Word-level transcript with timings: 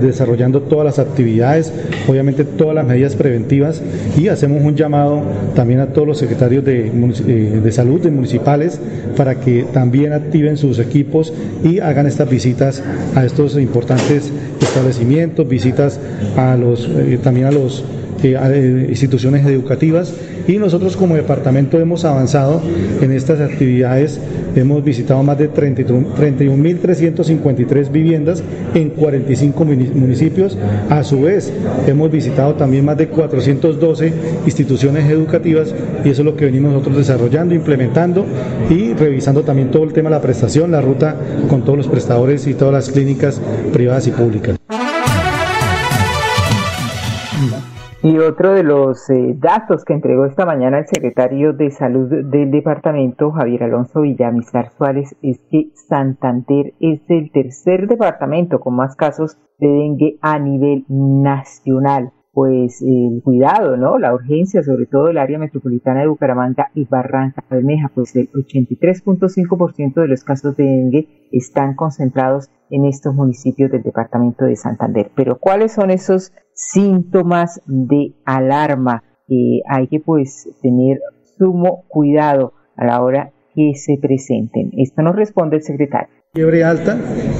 desarrollando 0.00 0.62
todas 0.62 0.84
las 0.84 0.98
actividades, 0.98 1.72
obviamente 2.06 2.44
todas 2.44 2.74
las 2.74 2.86
medidas 2.86 3.14
preventivas 3.14 3.82
y 4.16 4.28
hacemos 4.28 4.62
un 4.62 4.76
llamado 4.76 5.22
también 5.54 5.80
a 5.80 5.86
todos 5.86 6.06
los 6.06 6.18
secretarios 6.18 6.64
de, 6.64 6.88
eh, 6.88 7.60
de 7.62 7.72
salud 7.72 8.00
de 8.00 8.10
municipales 8.10 8.78
para 9.16 9.36
que 9.36 9.64
también 9.72 10.12
activen 10.12 10.56
sus 10.56 10.78
equipos 10.78 11.32
y 11.64 11.80
hagan 11.80 12.06
estas 12.06 12.28
visitas 12.28 12.82
a 13.14 13.24
estos 13.24 13.56
importantes 13.56 14.30
establecimientos, 14.60 15.48
visitas 15.48 15.98
a 16.36 16.56
los, 16.56 16.88
eh, 16.88 17.18
también 17.22 17.46
a 17.46 17.50
los 17.50 17.84
eh, 18.22 18.86
instituciones 18.88 19.44
educativas 19.46 20.14
y 20.48 20.58
nosotros 20.58 20.96
como 20.96 21.14
departamento 21.16 21.80
hemos 21.80 22.04
avanzado 22.04 22.60
en 23.00 23.10
estas 23.12 23.40
actividades, 23.40 24.20
hemos 24.54 24.84
visitado 24.84 25.22
más 25.22 25.38
de 25.38 25.50
31.353 25.50 27.90
viviendas 27.90 28.42
en 28.74 28.90
45 28.90 29.64
municipios, 29.64 30.58
a 30.88 31.02
su 31.02 31.22
vez 31.22 31.52
hemos 31.86 32.10
visitado 32.10 32.54
también 32.54 32.84
más 32.84 32.96
de 32.96 33.08
412 33.08 34.12
instituciones 34.44 35.10
educativas 35.10 35.74
y 36.04 36.10
eso 36.10 36.22
es 36.22 36.26
lo 36.26 36.36
que 36.36 36.44
venimos 36.46 36.72
nosotros 36.72 36.96
desarrollando, 36.98 37.54
implementando 37.54 38.24
y 38.70 38.92
revisando 38.94 39.42
también 39.42 39.70
todo 39.70 39.84
el 39.84 39.92
tema 39.92 40.08
de 40.10 40.16
la 40.16 40.22
prestación, 40.22 40.70
la 40.70 40.80
ruta 40.80 41.16
con 41.48 41.64
todos 41.64 41.78
los 41.78 41.88
prestadores 41.88 42.46
y 42.46 42.54
todas 42.54 42.72
las 42.72 42.88
clínicas 42.90 43.40
privadas 43.72 44.06
y 44.06 44.12
públicas. 44.12 44.55
Y 48.08 48.18
otro 48.18 48.52
de 48.52 48.62
los 48.62 49.10
eh, 49.10 49.34
datos 49.36 49.84
que 49.84 49.92
entregó 49.92 50.26
esta 50.26 50.46
mañana 50.46 50.78
el 50.78 50.86
secretario 50.86 51.52
de 51.54 51.72
Salud 51.72 52.08
del 52.08 52.52
departamento, 52.52 53.32
Javier 53.32 53.64
Alonso 53.64 54.02
Villamizar 54.02 54.70
Suárez, 54.70 55.16
es 55.22 55.40
que 55.50 55.72
Santander 55.74 56.74
es 56.78 57.00
el 57.08 57.32
tercer 57.32 57.88
departamento 57.88 58.60
con 58.60 58.76
más 58.76 58.94
casos 58.94 59.38
de 59.58 59.66
dengue 59.66 60.18
a 60.20 60.38
nivel 60.38 60.84
nacional 60.88 62.12
pues 62.32 62.80
el 62.82 63.22
cuidado, 63.24 63.76
¿no? 63.78 63.98
La 63.98 64.14
urgencia, 64.14 64.62
sobre 64.62 64.84
todo 64.84 65.08
el 65.08 65.16
área 65.16 65.38
metropolitana 65.38 66.02
de 66.02 66.06
Bucaramanga 66.06 66.70
y 66.74 66.84
Barranca 66.84 67.42
Bermeja, 67.50 67.90
pues 67.92 68.14
el 68.14 68.30
83.5% 68.30 69.94
de 69.94 70.06
los 70.06 70.22
casos 70.22 70.54
de 70.54 70.64
dengue 70.64 71.28
están 71.32 71.74
concentrados 71.74 72.50
en 72.68 72.84
estos 72.84 73.14
municipios 73.14 73.72
del 73.72 73.82
departamento 73.82 74.44
de 74.44 74.54
Santander. 74.54 75.10
Pero 75.16 75.38
¿cuáles 75.38 75.72
son 75.72 75.90
esos 75.90 76.30
síntomas 76.56 77.60
de 77.66 78.14
alarma? 78.24 79.04
Eh, 79.28 79.60
hay 79.68 79.86
que 79.86 80.00
pues 80.00 80.48
tener 80.62 81.00
sumo 81.38 81.84
cuidado 81.86 82.54
a 82.76 82.84
la 82.84 83.02
hora 83.02 83.32
que 83.54 83.74
se 83.74 83.98
presenten. 84.00 84.70
Esto 84.76 85.02
nos 85.02 85.14
responde 85.14 85.56
el 85.56 85.62
secretario 85.62 86.15
fiebre 86.36 86.64
alta, 86.64 86.98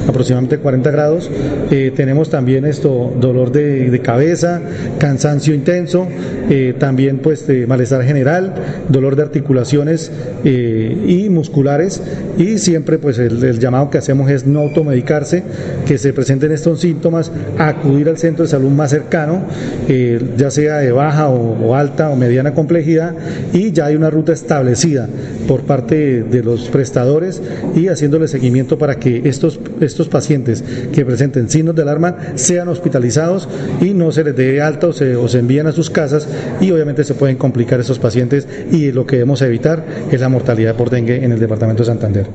aproximadamente 0.08 0.56
40 0.56 0.90
grados. 0.90 1.31
Eh, 1.70 1.93
tenemos 1.94 2.31
también 2.31 2.64
esto, 2.64 3.14
dolor 3.20 3.52
de, 3.52 4.00
cabeza, 4.02 4.62
cansancio 4.98 5.52
intenso, 5.52 6.08
eh, 6.48 6.75
también 6.78 7.19
pues 7.19 7.44
malestar 7.69 8.04
general, 8.04 8.54
dolor 8.88 9.14
de 9.14 9.22
articulaciones 9.22 10.10
eh, 10.44 10.96
y 11.06 11.28
musculares. 11.28 12.02
Y 12.38 12.56
siempre 12.56 12.96
pues 12.96 13.19
el, 13.19 13.58
llamado 13.58 13.90
que 13.90 13.98
hacemos 13.98 14.31
es 14.31 14.46
no 14.46 14.60
automedicarse, 14.60 15.43
que 15.84 15.98
se 15.98 16.14
presenten 16.14 16.52
estos 16.52 16.81
síntomas, 16.81 17.31
acudir 17.58 18.08
al 18.08 18.16
centro 18.16 18.44
de 18.44 18.50
salud 18.50 18.70
más 18.70 18.90
cercano, 18.90 19.43
ya 20.38 20.50
sea 20.50 20.78
de 20.78 20.93
baja 20.93 21.28
o, 21.28 21.75
alta 21.75 22.08
o 22.08 22.16
mediana 22.16 22.54
complejidad, 22.54 23.14
y 23.52 23.72
ya 23.72 23.87
hay 23.87 23.96
una 23.96 24.08
ruta 24.08 24.32
establecida 24.32 25.06
por 25.46 25.62
parte 25.62 26.22
de 26.22 26.43
los 26.43 26.69
prestadores 26.70 27.43
y 27.75 27.88
haciéndole 27.88 28.28
seguimiento 28.28 28.78
para 28.78 28.86
para 28.87 29.00
que 29.00 29.29
estos, 29.29 29.59
estos 29.81 30.09
pacientes 30.09 30.62
que 30.94 31.05
presenten 31.05 31.49
signos 31.49 31.75
de 31.75 31.83
alarma 31.83 32.19
sean 32.37 32.69
hospitalizados 32.69 33.49
y 33.81 33.94
no 33.94 34.12
se 34.12 34.23
les 34.23 34.37
dé 34.37 34.62
alta 34.62 34.87
o 34.87 34.93
se, 34.93 35.17
o 35.17 35.27
envíen 35.27 35.67
a 35.67 35.73
sus 35.73 35.91
casas 35.91 36.29
y 36.61 36.71
obviamente 36.71 37.03
se 37.03 37.15
pueden 37.15 37.37
complicar 37.37 37.81
estos 37.81 37.99
pacientes 37.99 38.47
y 38.71 38.93
lo 38.93 39.05
que 39.05 39.17
debemos 39.17 39.43
evitar 39.43 39.85
es 40.09 40.21
la 40.21 40.29
mortalidad 40.29 40.77
por 40.77 40.88
dengue 40.88 41.25
en 41.25 41.33
el 41.33 41.41
departamento 41.41 41.83
de 41.83 41.87
Santander. 41.87 42.27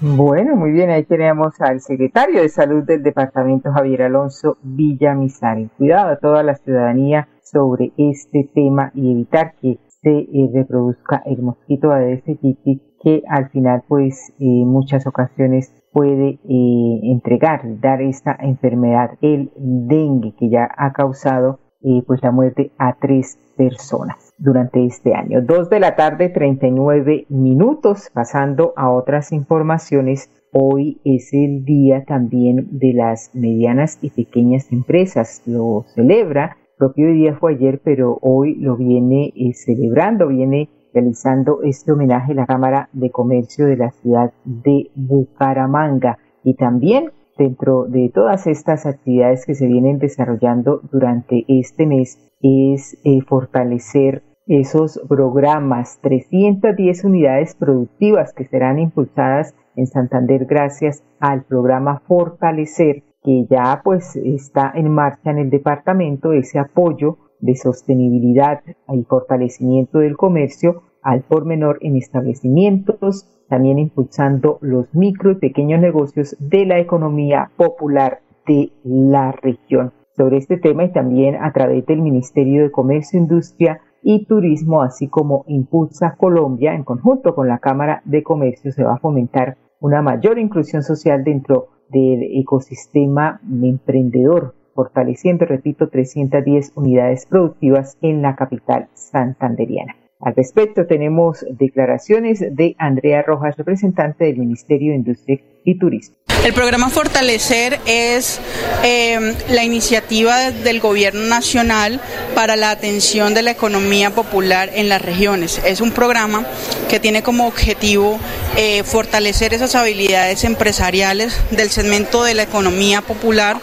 Bueno, 0.00 0.56
muy 0.56 0.70
bien, 0.70 0.88
ahí 0.88 1.04
tenemos 1.04 1.60
al 1.60 1.82
secretario 1.82 2.40
de 2.40 2.48
Salud 2.48 2.82
del 2.82 3.02
departamento, 3.02 3.70
Javier 3.72 4.04
Alonso 4.04 4.56
Villamizar. 4.62 5.58
Cuidado 5.76 6.12
a 6.12 6.16
toda 6.16 6.42
la 6.42 6.54
ciudadanía 6.54 7.28
sobre 7.42 7.92
este 7.98 8.48
tema 8.54 8.90
y 8.94 9.12
evitar 9.12 9.52
que 9.60 9.78
se 10.00 10.10
eh, 10.10 10.50
reproduzca 10.54 11.22
el 11.26 11.42
mosquito 11.42 11.92
Aedes 11.92 12.22
aegypti 12.26 12.87
que 13.02 13.22
al 13.28 13.50
final 13.50 13.82
pues 13.86 14.32
en 14.38 14.68
muchas 14.68 15.06
ocasiones 15.06 15.72
puede 15.92 16.38
eh, 16.48 17.00
entregar, 17.02 17.62
dar 17.80 18.02
esta 18.02 18.36
enfermedad, 18.40 19.12
el 19.20 19.50
dengue, 19.56 20.34
que 20.38 20.48
ya 20.48 20.68
ha 20.76 20.92
causado 20.92 21.60
eh, 21.82 22.02
pues 22.06 22.22
la 22.22 22.32
muerte 22.32 22.72
a 22.78 22.96
tres 23.00 23.38
personas 23.56 24.32
durante 24.38 24.84
este 24.84 25.14
año. 25.14 25.42
Dos 25.42 25.70
de 25.70 25.80
la 25.80 25.96
tarde, 25.96 26.28
39 26.28 27.26
minutos, 27.28 28.10
pasando 28.12 28.72
a 28.76 28.90
otras 28.90 29.32
informaciones. 29.32 30.30
Hoy 30.52 31.00
es 31.04 31.32
el 31.32 31.64
día 31.64 32.04
también 32.04 32.78
de 32.78 32.94
las 32.94 33.30
medianas 33.34 33.98
y 34.00 34.10
pequeñas 34.10 34.72
empresas. 34.72 35.42
Lo 35.46 35.84
celebra, 35.94 36.56
el 36.62 36.76
propio 36.78 37.12
día 37.12 37.34
fue 37.34 37.54
ayer, 37.54 37.80
pero 37.84 38.18
hoy 38.22 38.54
lo 38.56 38.76
viene 38.76 39.32
eh, 39.36 39.52
celebrando, 39.54 40.28
viene 40.28 40.68
realizando 40.92 41.62
este 41.62 41.92
homenaje 41.92 42.34
la 42.34 42.46
Cámara 42.46 42.88
de 42.92 43.10
Comercio 43.10 43.66
de 43.66 43.76
la 43.76 43.90
ciudad 43.90 44.32
de 44.44 44.90
Bucaramanga 44.94 46.18
y 46.44 46.54
también 46.54 47.12
dentro 47.36 47.84
de 47.84 48.10
todas 48.12 48.46
estas 48.46 48.84
actividades 48.86 49.46
que 49.46 49.54
se 49.54 49.66
vienen 49.66 49.98
desarrollando 49.98 50.80
durante 50.90 51.44
este 51.48 51.86
mes 51.86 52.18
es 52.42 52.98
eh, 53.04 53.20
fortalecer 53.22 54.22
esos 54.46 55.00
programas, 55.08 55.98
310 56.00 57.04
unidades 57.04 57.54
productivas 57.54 58.32
que 58.32 58.46
serán 58.46 58.78
impulsadas 58.78 59.54
en 59.76 59.86
Santander 59.86 60.46
gracias 60.46 61.04
al 61.20 61.42
programa 61.42 62.00
Fortalecer 62.06 63.04
que 63.22 63.46
ya 63.50 63.82
pues 63.84 64.16
está 64.16 64.72
en 64.74 64.90
marcha 64.90 65.30
en 65.30 65.38
el 65.38 65.50
departamento, 65.50 66.32
ese 66.32 66.58
apoyo 66.58 67.18
de 67.40 67.56
sostenibilidad 67.56 68.62
y 68.92 69.02
fortalecimiento 69.04 69.98
del 69.98 70.16
comercio 70.16 70.82
al 71.02 71.22
por 71.22 71.44
menor 71.44 71.78
en 71.80 71.96
establecimientos, 71.96 73.26
también 73.48 73.78
impulsando 73.78 74.58
los 74.60 74.94
micro 74.94 75.32
y 75.32 75.36
pequeños 75.36 75.80
negocios 75.80 76.36
de 76.38 76.66
la 76.66 76.78
economía 76.78 77.50
popular 77.56 78.20
de 78.46 78.70
la 78.84 79.32
región. 79.32 79.92
Sobre 80.16 80.38
este 80.38 80.58
tema 80.58 80.84
y 80.84 80.92
también 80.92 81.36
a 81.36 81.52
través 81.52 81.86
del 81.86 82.02
Ministerio 82.02 82.62
de 82.62 82.72
Comercio, 82.72 83.20
Industria 83.20 83.80
y 84.02 84.24
Turismo, 84.26 84.82
así 84.82 85.08
como 85.08 85.44
Impulsa 85.46 86.16
Colombia, 86.18 86.74
en 86.74 86.84
conjunto 86.84 87.34
con 87.34 87.48
la 87.48 87.58
Cámara 87.58 88.02
de 88.04 88.22
Comercio, 88.22 88.72
se 88.72 88.84
va 88.84 88.94
a 88.94 88.98
fomentar 88.98 89.56
una 89.80 90.02
mayor 90.02 90.38
inclusión 90.38 90.82
social 90.82 91.22
dentro 91.22 91.68
del 91.88 92.22
ecosistema 92.38 93.40
emprendedor 93.62 94.54
fortaleciendo, 94.78 95.44
repito, 95.44 95.88
310 95.88 96.70
unidades 96.76 97.26
productivas 97.26 97.98
en 98.00 98.22
la 98.22 98.36
capital 98.36 98.86
santanderiana. 98.94 99.96
Al 100.20 100.34
respecto, 100.34 100.84
tenemos 100.86 101.46
declaraciones 101.48 102.40
de 102.40 102.74
Andrea 102.78 103.22
Rojas, 103.22 103.56
representante 103.56 104.24
del 104.24 104.38
Ministerio 104.38 104.90
de 104.90 104.96
Industria 104.96 105.40
y 105.64 105.78
Turismo. 105.78 106.16
El 106.44 106.54
programa 106.54 106.88
Fortalecer 106.88 107.78
es 107.86 108.40
eh, 108.82 109.34
la 109.50 109.64
iniciativa 109.64 110.50
del 110.50 110.80
Gobierno 110.80 111.22
Nacional 111.22 112.00
para 112.34 112.56
la 112.56 112.70
atención 112.70 113.34
de 113.34 113.42
la 113.42 113.52
economía 113.52 114.10
popular 114.10 114.70
en 114.74 114.88
las 114.88 115.02
regiones. 115.02 115.60
Es 115.64 115.80
un 115.80 115.92
programa 115.92 116.46
que 116.88 116.98
tiene 116.98 117.22
como 117.22 117.46
objetivo 117.46 118.18
eh, 118.56 118.82
fortalecer 118.82 119.54
esas 119.54 119.74
habilidades 119.76 120.42
empresariales 120.44 121.40
del 121.50 121.70
segmento 121.70 122.24
de 122.24 122.34
la 122.34 122.44
economía 122.44 123.02
popular 123.02 123.58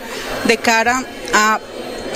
de 0.47 0.57
cara 0.57 1.03
a 1.33 1.59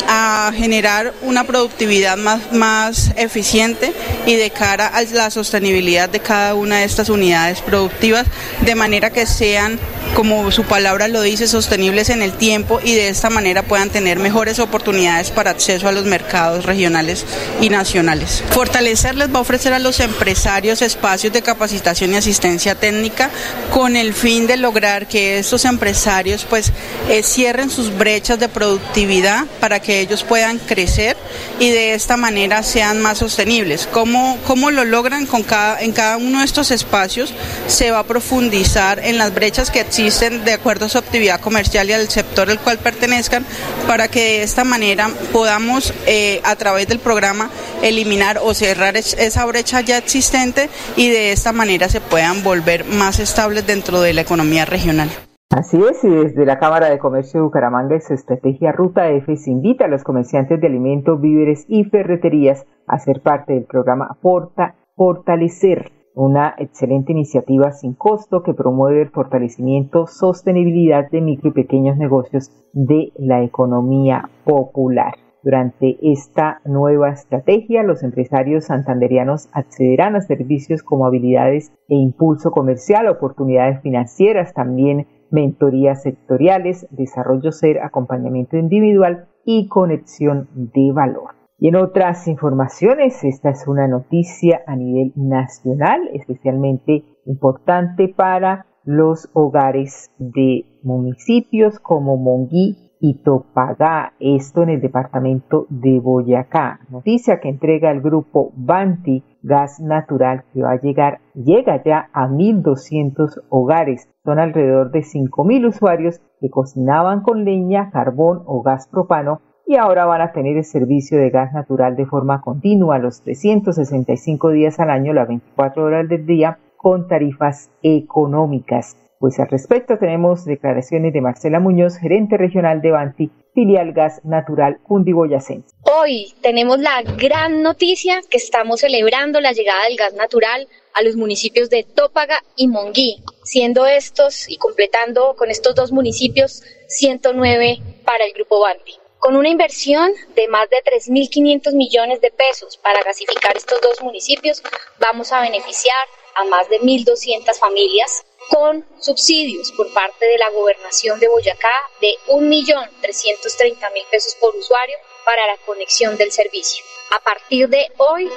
a 0.08 0.52
generar 0.56 1.14
una 1.22 1.44
productividad 1.44 2.18
más, 2.18 2.52
más 2.52 3.12
eficiente 3.16 3.94
y 4.26 4.36
de 4.36 4.50
cara 4.50 4.88
a 4.88 5.04
la 5.04 5.30
sostenibilidad 5.30 6.10
de 6.10 6.20
cada 6.20 6.56
una 6.56 6.80
de 6.80 6.86
estas 6.86 7.10
unidades 7.10 7.62
productivas, 7.62 8.26
de 8.62 8.76
manera 8.76 9.10
que 9.10 9.26
sean, 9.26 9.80
como 10.16 10.52
su 10.52 10.64
palabra 10.64 11.08
lo 11.08 11.22
dice, 11.22 11.48
sostenibles 11.48 12.10
en 12.10 12.22
el 12.22 12.34
tiempo 12.34 12.80
y 12.84 12.94
de 12.96 13.10
esta 13.10 13.30
manera 13.30 13.64
puedan 13.64 13.90
tener 13.90 14.20
mejores 14.20 14.60
oportunidades 14.60 15.32
para 15.32 15.52
acceso 15.52 15.88
a 15.88 15.92
los 15.92 16.06
mercados 16.06 16.66
regionales 16.66 17.26
y 17.62 17.70
nacionales. 17.70 18.44
Fortalecer 18.52 19.16
les 19.16 19.34
va 19.34 19.40
a 19.40 19.42
ofrecer 19.42 19.74
a 19.74 19.80
los 19.80 20.00
empresarios 20.00 20.82
espacios 20.82 21.34
de 21.34 21.42
capacitación 21.42 22.14
y 22.14 22.18
asistencia 22.18 22.76
técnica 22.76 23.30
con 23.74 23.96
el 23.96 24.14
fin 24.14 24.48
de 24.48 24.58
lograr 24.58 25.08
que 25.08 25.40
estos 25.40 25.66
empresarios 25.66 26.46
pues 26.50 26.72
eh, 27.10 27.24
cierren 27.24 27.70
sus 27.70 27.96
brechas 27.98 28.40
de 28.40 28.50
productividad 28.50 29.46
para 29.60 29.80
que 29.80 29.89
ellos 29.90 30.24
puedan 30.24 30.60
crecer 30.60 31.18
y 31.60 31.70
de 31.70 31.94
esta 31.94 32.18
manera 32.18 32.64
sean 32.64 33.02
más 33.02 33.20
sostenibles. 33.20 33.88
¿Cómo, 33.92 34.38
cómo 34.46 34.72
lo 34.72 34.86
logran 34.86 35.26
con 35.26 35.44
cada, 35.44 35.82
en 35.82 35.92
cada 35.92 36.18
uno 36.18 36.40
de 36.40 36.46
estos 36.46 36.72
espacios? 36.72 37.34
Se 37.68 37.92
va 37.92 38.00
a 38.00 38.04
profundizar 38.04 39.00
en 39.00 39.18
las 39.18 39.34
brechas 39.34 39.72
que 39.72 39.80
existen 39.80 40.46
de 40.46 40.54
acuerdo 40.54 40.86
a 40.86 40.90
su 40.90 40.98
actividad 40.98 41.40
comercial 41.40 41.90
y 41.90 41.94
al 41.94 42.10
sector 42.10 42.50
al 42.50 42.60
cual 42.60 42.78
pertenezcan 42.80 43.46
para 43.88 44.08
que 44.08 44.20
de 44.20 44.44
esta 44.44 44.64
manera 44.64 45.10
podamos 45.32 45.94
eh, 46.06 46.42
a 46.44 46.56
través 46.56 46.88
del 46.88 47.00
programa 47.00 47.50
eliminar 47.82 48.40
o 48.44 48.54
cerrar 48.54 48.98
esa 48.98 49.46
brecha 49.46 49.82
ya 49.82 49.98
existente 49.98 50.70
y 50.96 51.10
de 51.10 51.32
esta 51.32 51.52
manera 51.52 51.90
se 51.90 52.02
puedan 52.02 52.44
volver 52.44 52.86
más 52.86 53.20
estables 53.20 53.66
dentro 53.66 54.02
de 54.02 54.14
la 54.14 54.22
economía 54.22 54.66
regional. 54.66 55.29
Así 55.52 55.82
es, 55.82 56.04
y 56.04 56.10
desde 56.10 56.46
la 56.46 56.60
Cámara 56.60 56.92
de 56.92 57.00
Comercio 57.00 57.40
de 57.40 57.46
Bucaramanga, 57.46 58.00
su 58.02 58.14
estrategia 58.14 58.72
Ruta 58.72 59.10
F 59.10 59.36
se 59.36 59.50
invita 59.50 59.86
a 59.86 59.88
los 59.88 60.04
comerciantes 60.04 60.62
de 60.62 60.68
alimentos, 60.68 61.20
víveres 61.20 61.66
y 61.68 61.86
ferreterías 61.86 62.68
a 62.86 63.00
ser 63.00 63.22
parte 63.22 63.54
del 63.54 63.64
programa 63.64 64.16
Porta 64.22 64.76
Fortalecer, 64.96 65.92
una 66.14 66.54
excelente 66.60 67.14
iniciativa 67.14 67.72
sin 67.72 67.96
costo 67.96 68.44
que 68.44 68.54
promueve 68.54 69.02
el 69.02 69.10
fortalecimiento, 69.10 70.06
sostenibilidad 70.06 71.10
de 71.10 71.22
micro 71.22 71.50
y 71.50 71.54
pequeños 71.54 71.98
negocios 71.98 72.52
de 72.74 73.12
la 73.18 73.42
economía 73.42 74.30
popular. 74.44 75.16
Durante 75.42 75.98
esta 76.04 76.62
nueva 76.64 77.10
estrategia, 77.10 77.82
los 77.82 78.04
empresarios 78.04 78.66
santanderianos 78.66 79.50
accederán 79.54 80.16
a 80.16 80.22
servicios 80.22 80.84
como 80.84 81.08
habilidades 81.08 81.72
e 81.88 81.96
impulso 81.96 82.52
comercial, 82.52 83.08
oportunidades 83.08 83.82
financieras, 83.82 84.54
también 84.54 85.08
mentorías 85.32 86.04
sectoriales, 86.04 86.88
desarrollo 86.92 87.52
ser, 87.52 87.80
acompañamiento 87.82 88.58
individual 88.58 89.28
y 89.46 89.68
conexión 89.68 90.48
de 90.54 90.92
valor. 90.94 91.36
Y 91.58 91.68
en 91.68 91.76
otras 91.76 92.28
informaciones, 92.28 93.24
esta 93.24 93.50
es 93.50 93.68
una 93.68 93.88
noticia 93.88 94.62
a 94.66 94.76
nivel 94.76 95.12
nacional, 95.16 96.10
especialmente 96.14 97.04
importante 97.26 98.08
para 98.08 98.66
los 98.86 99.30
hogares 99.34 100.10
de 100.18 100.66
municipios 100.84 101.80
como 101.80 102.16
Monguí 102.16 102.90
y 103.02 103.22
Topagá, 103.24 104.14
esto 104.20 104.64
en 104.64 104.70
el 104.70 104.82
departamento 104.82 105.68
de 105.70 106.00
Boyacá. 106.00 106.80
Noticia 106.90 107.40
que 107.40 107.50
entrega 107.50 107.92
el 107.92 108.02
grupo 108.02 108.52
Banti 108.56 109.24
Gas 109.42 109.80
Natural 109.80 110.44
que 110.54 110.62
va 110.62 110.72
a 110.72 110.82
llegar, 110.82 111.20
llega 111.34 111.84
ya 111.84 112.10
a 112.14 112.28
1.200 112.28 113.42
hogares. 113.50 114.10
Son 114.24 114.40
alrededor 114.40 114.92
de 114.92 115.00
5.000 115.00 115.68
usuarios 115.68 116.22
que 116.40 116.50
cocinaban 116.50 117.22
con 117.22 117.46
leña, 117.46 117.90
carbón 117.92 118.44
o 118.46 118.62
gas 118.62 118.88
propano 118.88 119.42
y 119.66 119.76
ahora 119.76 120.06
van 120.06 120.22
a 120.22 120.32
tener 120.32 120.58
el 120.58 120.64
servicio 120.64 121.20
de 121.20 121.30
gas 121.30 121.54
natural 121.54 121.96
de 121.96 122.08
forma 122.08 122.42
continua 122.42 122.98
los 122.98 123.22
365 123.22 124.50
días 124.50 124.80
al 124.80 124.90
año, 124.90 125.14
las 125.14 125.28
24 125.28 125.84
horas 125.84 126.10
del 126.10 126.26
día, 126.26 126.58
con 126.76 127.08
tarifas 127.08 127.70
económicas. 127.84 128.98
Pues 129.20 129.38
al 129.38 129.50
respecto 129.50 129.98
tenemos 130.00 130.46
declaraciones 130.46 131.12
de 131.12 131.20
Marcela 131.20 131.60
Muñoz, 131.60 131.98
gerente 131.98 132.38
regional 132.38 132.82
de 132.82 132.92
Banti, 132.92 133.30
filial 133.54 133.92
Gas 133.92 134.22
Natural 134.24 134.80
Cundiboyacense. 134.82 135.76
Hoy 135.82 136.34
tenemos 136.42 136.80
la 136.80 137.02
gran 137.02 137.62
noticia 137.62 138.22
que 138.30 138.38
estamos 138.38 138.80
celebrando 138.80 139.42
la 139.42 139.52
llegada 139.52 139.84
del 139.84 139.98
gas 139.98 140.14
natural 140.14 140.70
a 140.94 141.02
los 141.02 141.18
municipios 141.18 141.70
de 141.70 141.84
Tópaga 141.84 142.42
y 142.56 142.70
Monguí, 142.70 143.22
siendo 143.44 143.86
estos 143.88 144.50
y 144.50 144.56
completando 144.56 145.36
con 145.36 145.52
estos 145.52 145.76
dos 145.76 145.92
municipios 145.92 146.64
109 146.88 147.80
para 148.06 148.24
el 148.24 148.32
Grupo 148.32 148.62
Banti. 148.62 148.94
Con 149.18 149.36
una 149.36 149.50
inversión 149.50 150.14
de 150.34 150.48
más 150.48 150.70
de 150.70 150.78
3.500 150.78 151.74
millones 151.76 152.22
de 152.22 152.32
pesos 152.32 152.78
para 152.78 153.04
gasificar 153.04 153.58
estos 153.58 153.82
dos 153.82 154.02
municipios, 154.02 154.64
vamos 154.98 155.34
a 155.34 155.42
beneficiar 155.42 156.06
a 156.36 156.46
más 156.46 156.70
de 156.70 156.80
1.200 156.80 157.60
familias 157.60 158.24
con 158.50 158.86
subsidios 159.00 159.72
por 159.72 159.92
parte 159.94 160.26
de 160.26 160.38
la 160.38 160.50
gobernación 160.50 161.20
de 161.20 161.28
Boyacá 161.28 161.72
de 162.02 162.14
1.330.000 162.28 164.06
pesos 164.10 164.36
por 164.40 164.56
usuario 164.56 164.98
para 165.26 165.46
la 165.48 165.58
conexión 165.66 166.18
del 166.18 166.32
servicio. 166.32 166.84
A 167.12 167.20
partir 167.20 167.70
de 167.70 167.88
hoy, 167.98 168.30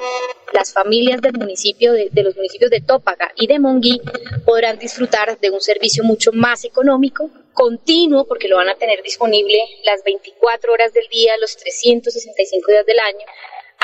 las 0.52 0.73
familias 0.73 1.21
del 1.21 1.35
municipio 1.35 1.92
de, 1.92 2.11
los 2.23 2.37
municipios 2.37 2.71
de 2.71 2.81
Tópaga 2.81 3.33
y 3.37 3.47
de 3.47 3.59
Monguí 3.59 4.00
podrán 4.47 4.78
disfrutar 4.78 5.38
de 5.38 5.50
un 5.50 5.61
servicio 5.61 6.04
mucho 6.04 6.33
más 6.33 6.64
económico, 6.64 7.28
continuo, 7.52 8.26
porque 8.26 8.49
lo 8.49 8.57
van 8.57 8.71
a 8.71 8.75
tener 8.75 9.02
disponible 9.02 9.59
las 9.85 10.02
24 10.04 10.73
horas 10.73 10.92
del 10.95 11.07
día, 11.09 11.37
los 11.38 11.57
365 11.57 12.71
días 12.71 12.87
del 12.87 12.99
año, 12.99 13.26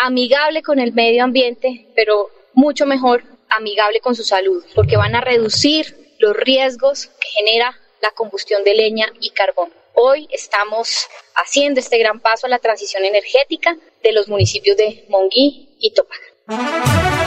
amigable 0.02 0.62
con 0.62 0.78
el 0.78 0.92
medio 0.92 1.24
ambiente, 1.24 1.86
pero 1.94 2.30
mucho 2.54 2.86
mejor 2.86 3.22
amigable 3.50 4.00
con 4.00 4.14
su 4.14 4.24
salud, 4.24 4.64
porque 4.74 4.96
van 4.96 5.14
a 5.14 5.20
reducir 5.20 6.07
los 6.18 6.36
riesgos 6.36 7.06
que 7.06 7.28
genera 7.28 7.74
la 8.02 8.10
combustión 8.10 8.64
de 8.64 8.74
leña 8.74 9.06
y 9.20 9.30
carbón. 9.30 9.70
Hoy 9.94 10.28
estamos 10.32 11.08
haciendo 11.34 11.80
este 11.80 11.98
gran 11.98 12.20
paso 12.20 12.46
a 12.46 12.50
la 12.50 12.58
transición 12.58 13.04
energética 13.04 13.76
de 14.02 14.12
los 14.12 14.28
municipios 14.28 14.76
de 14.76 15.06
Monguí 15.08 15.76
y 15.80 15.92
Topaga. 15.92 17.18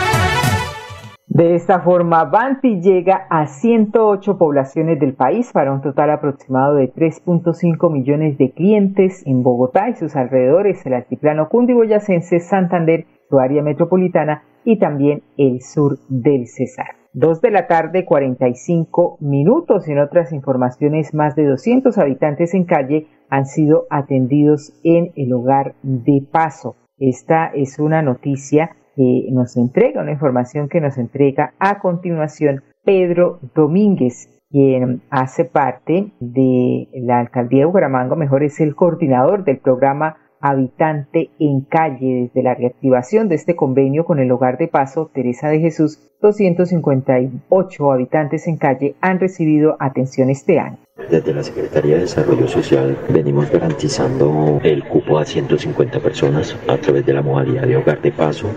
De 1.28 1.56
esta 1.56 1.80
forma, 1.80 2.26
Banti 2.26 2.82
llega 2.82 3.28
a 3.30 3.48
108 3.48 4.38
poblaciones 4.38 5.00
del 5.00 5.14
país 5.14 5.50
para 5.54 5.72
un 5.72 5.82
total 5.82 6.12
aproximado 6.12 6.76
de 6.76 6.92
3.5 6.94 7.90
millones 7.90 8.38
de 8.38 8.52
clientes 8.52 9.26
en 9.26 9.42
Bogotá 9.42 9.90
y 9.90 9.96
sus 9.96 10.18
alrededores, 10.18 10.86
el 10.86 10.94
altiplano 10.94 11.48
cundiboyacense, 11.48 12.42
Santander, 12.42 13.06
su 13.32 13.40
área 13.40 13.64
metropolitana 13.64 14.44
y 14.66 14.78
también 14.78 15.24
el 15.38 15.62
sur 15.62 15.98
del 16.10 16.48
Cesar. 16.48 16.98
Dos 17.14 17.42
de 17.42 17.52
la 17.52 17.68
tarde, 17.68 18.06
45 18.06 19.18
minutos. 19.22 19.88
En 19.88 20.00
otras 20.00 20.32
informaciones, 20.32 21.14
más 21.14 21.36
de 21.36 21.46
200 21.46 21.98
habitantes 21.98 22.54
en 22.54 22.66
calle 22.66 23.08
han 23.30 23.46
sido 23.46 23.86
atendidos 23.90 24.74
en 24.84 25.12
el 25.16 25.34
hogar 25.34 25.74
de 25.82 26.24
paso. 26.30 26.76
Esta 27.00 27.48
es 27.48 27.80
una 27.80 28.02
noticia 28.02 28.76
que 28.96 29.28
nos 29.32 29.58
entrega, 29.58 30.02
una 30.02 30.12
información 30.12 30.68
que 30.70 30.82
nos 30.82 30.98
entrega 30.98 31.54
a 31.60 31.80
continuación 31.80 32.64
Pedro 32.84 33.40
Domínguez, 33.56 34.30
quien 34.50 35.02
hace 35.10 35.46
parte 35.46 36.12
de 36.20 36.90
la 36.94 37.20
alcaldía 37.20 37.62
de 37.62 37.66
Bucaramanga, 37.66 38.16
mejor 38.16 38.44
es 38.44 38.60
el 38.60 38.76
coordinador 38.76 39.46
del 39.46 39.60
programa 39.60 40.18
habitante 40.42 41.30
en 41.40 41.62
calle 41.62 42.24
desde 42.24 42.44
la 42.44 42.56
reactivación 42.56 43.30
de 43.30 43.36
este 43.36 43.56
convenio 43.56 44.06
con 44.06 44.20
el 44.20 44.32
hogar 44.32 44.58
de 44.58 44.68
paso 44.68 45.10
Teresa 45.14 45.50
de 45.50 45.60
Jesús 45.60 46.00
258 46.22 47.92
habitantes 47.92 48.48
en 48.48 48.58
calle 48.58 48.96
han 49.02 49.20
recibido 49.20 49.78
atención 49.80 50.30
este 50.30 50.60
año. 50.60 50.78
Desde 51.10 51.34
la 51.34 51.44
Secretaría 51.44 51.96
de 51.96 52.02
Desarrollo 52.02 52.48
Social 52.48 52.98
venimos 53.10 53.50
garantizando 53.50 54.60
el 54.64 54.84
cupo 54.84 55.18
a 55.18 55.26
150 55.26 56.00
personas 56.00 56.56
a 56.68 56.78
través 56.78 57.06
de 57.06 57.14
la 57.14 57.22
modalidad 57.22 57.64
de 57.64 57.78
hogar 57.78 58.02
de 58.02 58.12
paso. 58.12 58.48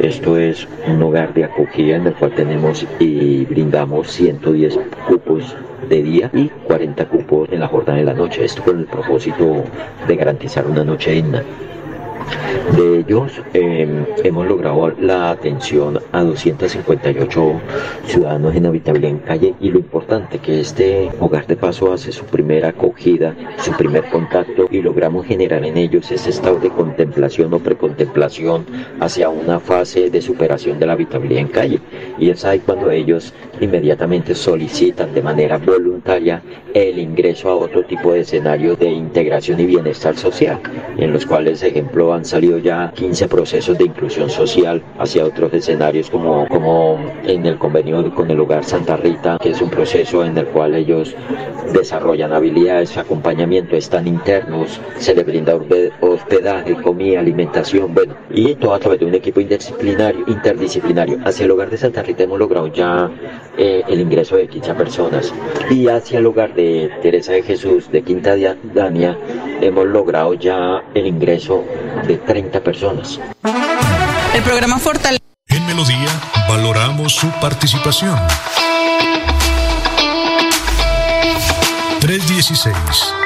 Esto 0.00 0.36
es 0.36 0.68
un 0.86 1.02
hogar 1.02 1.32
de 1.32 1.44
acogida 1.44 1.96
en 1.96 2.06
el 2.06 2.14
cual 2.14 2.32
tenemos 2.32 2.86
y 2.98 3.46
brindamos 3.46 4.08
110 4.12 4.78
cupos 5.08 5.56
de 5.88 6.02
día 6.02 6.30
y 6.34 6.48
40 6.48 7.08
cupos 7.08 7.48
en 7.50 7.60
la 7.60 7.68
jornada 7.68 7.98
de 7.98 8.04
la 8.04 8.12
noche. 8.12 8.44
Esto 8.44 8.62
con 8.62 8.78
el 8.80 8.84
propósito 8.84 9.64
de 10.06 10.16
garantizar 10.16 10.66
una 10.66 10.84
noche 10.84 11.12
digna. 11.12 11.42
De 12.76 12.98
ellos 13.00 13.32
em, 13.54 14.04
hemos 14.24 14.46
logrado 14.46 14.90
la 15.00 15.30
atención 15.30 16.00
a 16.12 16.22
258 16.22 17.60
ciudadanos 18.06 18.54
en 18.54 18.66
habitabilidad 18.66 19.12
en 19.12 19.18
calle 19.18 19.54
y 19.60 19.70
lo 19.70 19.78
importante 19.78 20.38
que 20.38 20.60
este 20.60 21.10
hogar 21.20 21.46
de 21.46 21.56
paso 21.56 21.92
hace 21.92 22.12
su 22.12 22.24
primera 22.24 22.68
acogida, 22.70 23.34
su 23.58 23.72
primer 23.72 24.04
contacto 24.10 24.66
y 24.70 24.82
logramos 24.82 25.26
generar 25.26 25.64
en 25.64 25.76
ellos 25.76 26.10
ese 26.10 26.30
estado 26.30 26.58
de 26.58 26.70
contemplación 26.70 27.54
o 27.54 27.60
precontemplación 27.60 28.66
hacia 29.00 29.28
una 29.28 29.60
fase 29.60 30.10
de 30.10 30.20
superación 30.20 30.78
de 30.78 30.86
la 30.86 30.94
habitabilidad 30.94 31.42
en 31.42 31.48
calle. 31.48 31.80
Y 32.18 32.30
es 32.30 32.44
ahí 32.44 32.58
cuando 32.58 32.90
ellos 32.90 33.32
inmediatamente 33.60 34.34
solicitan 34.34 35.14
de 35.14 35.22
manera 35.22 35.58
voluntaria 35.58 36.42
el 36.74 36.98
ingreso 36.98 37.48
a 37.48 37.56
otro 37.56 37.84
tipo 37.84 38.12
de 38.12 38.20
escenarios 38.20 38.78
de 38.78 38.90
integración 38.90 39.60
y 39.60 39.66
bienestar 39.66 40.16
social, 40.16 40.60
en 40.98 41.12
los 41.12 41.24
cuales, 41.24 41.62
ejemplo, 41.62 42.12
han 42.16 42.24
salido 42.24 42.58
ya 42.58 42.92
15 42.94 43.28
procesos 43.28 43.78
de 43.78 43.84
inclusión 43.84 44.30
social 44.30 44.82
hacia 44.98 45.24
otros 45.24 45.52
escenarios 45.52 46.10
como, 46.10 46.46
como 46.48 46.98
en 47.24 47.46
el 47.46 47.58
convenio 47.58 48.14
con 48.14 48.30
el 48.30 48.40
Hogar 48.40 48.64
Santa 48.64 48.96
Rita, 48.96 49.38
que 49.40 49.50
es 49.50 49.60
un 49.60 49.70
proceso 49.70 50.24
en 50.24 50.36
el 50.36 50.46
cual 50.46 50.74
ellos 50.74 51.14
desarrollan 51.72 52.32
habilidades, 52.32 52.96
acompañamiento, 52.96 53.76
están 53.76 54.06
internos, 54.06 54.80
se 54.98 55.14
les 55.14 55.24
brinda 55.26 55.58
hospedaje, 56.00 56.74
comida, 56.74 57.20
alimentación, 57.20 57.94
bueno, 57.94 58.14
y 58.30 58.54
todo 58.54 58.74
a 58.74 58.78
través 58.78 59.00
de 59.00 59.06
un 59.06 59.14
equipo 59.14 59.40
interdisciplinario, 59.40 60.24
interdisciplinario. 60.26 61.18
Hacia 61.24 61.44
el 61.44 61.50
Hogar 61.50 61.70
de 61.70 61.76
Santa 61.76 62.02
Rita 62.02 62.24
hemos 62.24 62.38
logrado 62.38 62.68
ya 62.68 63.10
eh, 63.56 63.82
el 63.88 64.00
ingreso 64.00 64.36
de 64.36 64.48
15 64.48 64.74
personas 64.74 65.34
y 65.70 65.88
hacia 65.88 66.18
el 66.18 66.26
Hogar 66.26 66.54
de 66.54 66.90
Teresa 67.02 67.32
de 67.32 67.42
Jesús 67.42 67.90
de 67.90 68.02
Quinta 68.02 68.36
Dania 68.74 69.16
hemos 69.60 69.86
logrado 69.86 70.34
ya 70.34 70.82
el 70.94 71.06
ingreso 71.06 71.64
de 72.06 72.18
30 72.18 72.60
personas. 72.60 73.20
El 74.34 74.42
programa 74.42 74.78
Fortaleza. 74.78 75.22
En 75.48 75.66
Melodía 75.66 76.10
valoramos 76.48 77.14
su 77.14 77.28
participación. 77.40 78.16
316 82.00 83.25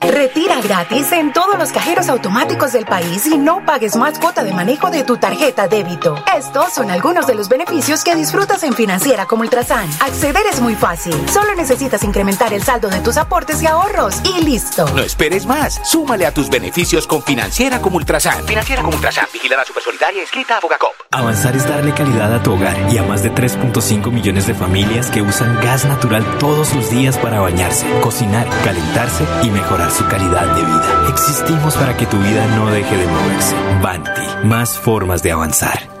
Retira 0.00 0.60
gratis 0.60 1.10
en 1.12 1.32
todos 1.32 1.58
los 1.58 1.72
cajeros 1.72 2.08
automáticos 2.08 2.72
del 2.72 2.84
país 2.86 3.26
y 3.26 3.38
no 3.38 3.64
pagues 3.64 3.96
más 3.96 4.18
cuota 4.18 4.44
de 4.44 4.52
manejo 4.52 4.90
de 4.90 5.04
tu 5.04 5.16
tarjeta 5.16 5.68
débito. 5.68 6.16
Estos 6.36 6.72
son 6.72 6.90
algunos 6.90 7.26
de 7.26 7.34
los 7.34 7.48
beneficios 7.48 8.04
que 8.04 8.14
disfrutas 8.14 8.62
en 8.62 8.74
Financiera 8.74 9.26
como 9.26 9.42
Ultrasan. 9.42 9.88
Acceder 10.00 10.44
es 10.52 10.60
muy 10.60 10.74
fácil. 10.74 11.14
Solo 11.28 11.54
necesitas 11.54 12.02
incrementar 12.04 12.52
el 12.52 12.62
saldo 12.62 12.88
de 12.88 13.00
tus 13.00 13.16
aportes 13.16 13.62
y 13.62 13.66
ahorros 13.66 14.20
y 14.24 14.44
listo. 14.44 14.88
No 14.90 15.02
esperes 15.02 15.46
más. 15.46 15.80
Súmale 15.84 16.26
a 16.26 16.32
tus 16.32 16.50
beneficios 16.50 17.06
con 17.06 17.22
Financiera 17.22 17.80
como 17.80 17.96
Ultrasan. 17.96 18.46
Financiera 18.46 18.82
como 18.82 18.96
Ultrasan. 18.96 19.26
Vigilada 19.32 19.64
Supersolidaria 19.64 20.22
escrita 20.22 20.58
a 20.58 20.60
Fogacop. 20.60 20.92
Avanzar 21.10 21.56
es 21.56 21.66
darle 21.68 21.94
calidad 21.94 22.34
a 22.34 22.42
tu 22.42 22.52
hogar 22.52 22.76
y 22.90 22.98
a 22.98 23.02
más 23.02 23.22
de 23.22 23.32
3.5 23.32 24.10
millones 24.10 24.46
de 24.46 24.54
familias 24.54 25.10
que 25.10 25.22
usan 25.22 25.58
gas 25.62 25.84
natural 25.84 26.24
todos 26.38 26.74
los 26.74 26.90
días 26.90 27.16
para 27.18 27.40
bañarse, 27.40 27.86
cocinar, 28.02 28.46
calentarse 28.64 29.24
y 29.42 29.50
mejorar 29.50 29.85
su 29.90 30.06
calidad 30.06 30.46
de 30.54 30.62
vida. 30.62 31.06
Existimos 31.08 31.74
para 31.76 31.96
que 31.96 32.06
tu 32.06 32.18
vida 32.18 32.46
no 32.56 32.70
deje 32.70 32.96
de 32.96 33.06
moverse. 33.06 33.54
Banti, 33.82 34.46
más 34.46 34.78
formas 34.78 35.22
de 35.22 35.32
avanzar. 35.32 35.96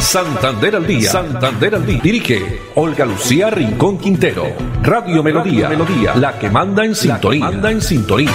Santander 0.00 0.74
al 0.74 0.86
día. 0.86 1.08
Santander 1.08 1.74
al 1.76 1.86
día. 1.86 2.00
Dirige 2.02 2.60
Olga 2.74 3.04
Lucía 3.04 3.48
Rincón 3.48 3.98
Quintero. 3.98 4.44
Radio 4.82 5.22
Melodía. 5.22 5.68
Melodía. 5.68 6.16
La 6.16 6.36
que 6.36 6.50
manda 6.50 6.84
en 6.84 6.96
sintonía. 6.96 7.44
Manda 7.44 7.70
en 7.70 7.80
sintonía. 7.80 8.32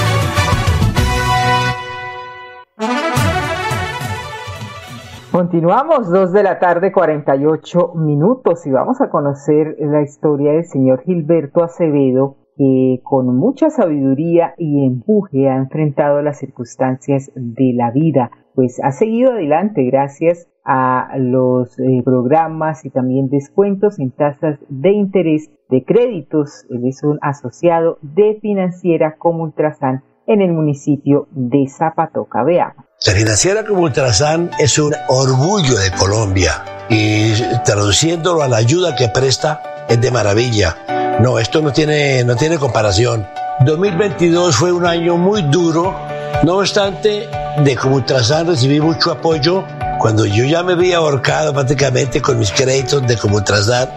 Continuamos, 5.36 6.10
dos 6.10 6.32
de 6.32 6.44
la 6.44 6.60
tarde, 6.60 6.94
48 6.94 7.96
minutos, 7.96 8.66
y 8.66 8.72
vamos 8.72 9.02
a 9.02 9.10
conocer 9.10 9.76
la 9.80 10.02
historia 10.02 10.54
del 10.54 10.64
señor 10.64 11.02
Gilberto 11.04 11.62
Acevedo, 11.62 12.38
que 12.56 13.02
con 13.04 13.36
mucha 13.36 13.70
sabiduría 13.70 14.54
y 14.58 14.86
empuje 14.86 15.50
ha 15.50 15.58
enfrentado 15.58 16.22
las 16.22 16.40
circunstancias 16.40 17.34
de 17.36 17.74
la 17.76 17.92
vida, 17.92 18.32
pues 18.54 18.80
ha 18.82 18.94
seguido 18.94 19.34
adelante 19.34 19.84
gracias 19.84 20.48
a 20.64 21.10
los 21.18 21.78
eh, 21.80 22.02
programas 22.06 22.86
y 22.86 22.90
también 22.90 23.28
descuentos 23.28 24.00
en 24.00 24.12
tasas 24.12 24.58
de 24.70 24.92
interés 24.92 25.52
de 25.68 25.84
créditos. 25.84 26.66
Él 26.70 26.88
es 26.88 27.04
un 27.04 27.20
asociado 27.22 27.98
de 28.02 28.40
financiera 28.42 29.18
como 29.18 29.44
Ultrasan 29.44 30.02
en 30.28 30.42
el 30.42 30.54
municipio 30.54 31.28
de 31.32 31.68
Zapatoca. 31.68 32.42
Veamos. 32.46 32.85
La 33.06 33.14
financiera 33.14 33.64
como 33.64 33.84
Ultrasan 33.84 34.50
es 34.58 34.80
un 34.80 34.92
orgullo 35.08 35.78
de 35.78 35.92
Colombia 35.92 36.66
y 36.90 37.34
traduciéndolo 37.64 38.42
a 38.42 38.48
la 38.48 38.58
ayuda 38.58 38.96
que 38.96 39.10
presta 39.10 39.62
es 39.88 40.02
de 40.02 40.10
maravilla. 40.10 40.76
No, 41.20 41.38
esto 41.38 41.62
no 41.62 41.72
tiene, 41.72 42.24
no 42.24 42.36
tiene 42.36 42.58
comparación. 42.58 43.28
2022 43.64 44.56
fue 44.56 44.72
un 44.72 44.88
año 44.88 45.18
muy 45.18 45.44
duro, 45.44 45.96
no 46.42 46.58
obstante, 46.58 47.30
de 47.64 47.76
como 47.76 47.98
Ultrasan 47.98 48.48
recibí 48.48 48.82
mucho 48.82 49.12
apoyo 49.12 49.64
cuando 50.00 50.26
yo 50.26 50.46
ya 50.46 50.64
me 50.64 50.74
había 50.74 50.98
ahorcado 50.98 51.54
prácticamente 51.54 52.22
con 52.22 52.40
mis 52.40 52.52
créditos 52.52 53.06
de 53.08 53.18
Comultrasan, 53.18 53.90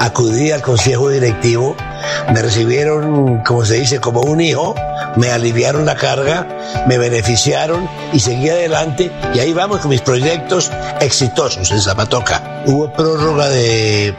acudí 0.00 0.50
al 0.50 0.62
consejo 0.62 1.08
directivo, 1.08 1.76
me 2.32 2.42
recibieron, 2.42 3.42
como 3.44 3.64
se 3.64 3.74
dice, 3.74 4.00
como 4.00 4.20
un 4.20 4.40
hijo, 4.40 4.74
me 5.16 5.30
aliviaron 5.30 5.86
la 5.86 5.96
carga, 5.96 6.46
me 6.86 6.98
beneficiaron 6.98 7.88
y 8.12 8.20
seguí 8.20 8.48
adelante 8.50 9.10
y 9.34 9.38
ahí 9.38 9.52
vamos 9.52 9.80
con 9.80 9.90
mis 9.90 10.00
proyectos 10.00 10.70
exitosos 11.00 11.70
en 11.70 11.80
Zapatoca. 11.80 12.62
Hubo 12.66 12.92
prórroga 12.92 13.48
de 13.48 14.14